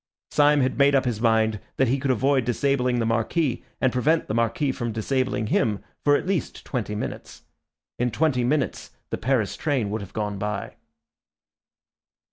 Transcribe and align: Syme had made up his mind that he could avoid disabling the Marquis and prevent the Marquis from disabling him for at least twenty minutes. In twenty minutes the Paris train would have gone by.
Syme 0.31 0.61
had 0.61 0.79
made 0.79 0.95
up 0.95 1.05
his 1.05 1.21
mind 1.21 1.59
that 1.77 1.87
he 1.87 1.99
could 1.99 2.09
avoid 2.09 2.43
disabling 2.43 2.97
the 2.97 3.05
Marquis 3.05 3.63
and 3.79 3.93
prevent 3.93 4.25
the 4.27 4.33
Marquis 4.33 4.71
from 4.71 4.91
disabling 4.91 5.45
him 5.45 5.83
for 6.03 6.15
at 6.15 6.25
least 6.25 6.65
twenty 6.65 6.95
minutes. 6.95 7.43
In 7.99 8.09
twenty 8.09 8.43
minutes 8.43 8.89
the 9.11 9.19
Paris 9.19 9.55
train 9.55 9.91
would 9.91 10.01
have 10.01 10.13
gone 10.13 10.39
by. 10.39 10.73